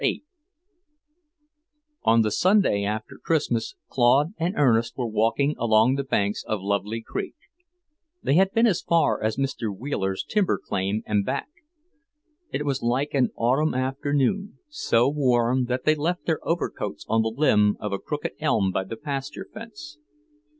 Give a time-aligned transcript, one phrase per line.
[0.01, 0.23] VIII
[2.01, 7.03] On the Sunday after Christmas Claude and Ernest were walking along the banks of Lovely
[7.03, 7.35] Creek.
[8.23, 9.65] They had been as far as Mr.
[9.69, 11.49] Wheeler's timber claim and back.
[12.51, 17.29] It was like an autumn afternoon, so warm that they left their overcoats on the
[17.37, 19.99] limb of a crooked elm by the pasture fence.